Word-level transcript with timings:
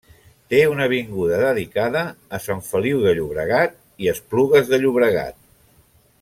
Té 0.51 0.59
una 0.69 0.85
avinguda 0.89 1.41
dedicada 1.41 2.01
a 2.37 2.39
Sant 2.47 2.65
Feliu 2.71 3.05
de 3.09 3.13
Llobregat 3.19 3.77
i 4.07 4.11
Esplugues 4.17 4.73
de 4.75 4.81
Llobregat. 4.85 5.39